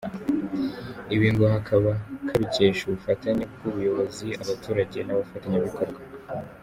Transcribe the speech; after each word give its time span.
Ibi 1.15 1.27
ngo 1.33 1.43
kakaba 1.53 1.91
kabikesha 2.27 2.81
ubufatanye 2.85 3.43
bw’ubuyobozi, 3.55 4.27
abaturage 4.41 4.97
n’abafatanyabikorwa. 5.03 6.01